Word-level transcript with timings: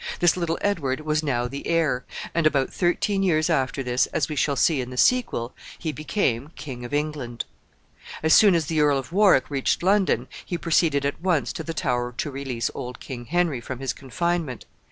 This 0.19 0.35
little 0.35 0.57
Edward 0.61 1.01
was 1.01 1.21
now 1.21 1.47
the 1.47 1.67
heir, 1.67 2.05
and, 2.33 2.47
about 2.47 2.73
thirteen 2.73 3.21
years 3.21 3.51
after 3.51 3.83
this, 3.83 4.07
as 4.07 4.27
we 4.29 4.35
shall 4.35 4.55
see 4.55 4.81
in 4.81 4.89
the 4.89 4.97
sequel, 4.97 5.53
he 5.77 5.91
became 5.91 6.49
King 6.55 6.83
of 6.83 6.91
England. 6.91 7.45
As 8.23 8.33
soon 8.33 8.55
as 8.55 8.65
the 8.65 8.81
Earl 8.81 8.97
of 8.97 9.13
Warwick 9.13 9.51
reached 9.51 9.83
London, 9.83 10.27
he 10.43 10.57
proceeded 10.57 11.05
at 11.05 11.21
once 11.21 11.53
to 11.53 11.61
the 11.61 11.75
Tower 11.75 12.15
to 12.17 12.31
release 12.31 12.71
old 12.73 12.99
King 12.99 13.25
Henry 13.25 13.61
from 13.61 13.77
his 13.77 13.93
confinement. 13.93 14.65